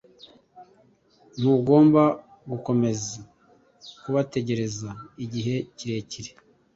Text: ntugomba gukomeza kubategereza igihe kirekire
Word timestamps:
ntugomba 1.39 2.03
gukomeza 2.49 3.17
kubategereza 4.01 4.89
igihe 5.23 5.55
kirekire 5.77 6.31